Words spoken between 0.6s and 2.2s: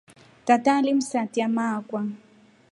alimsatia mma akwa.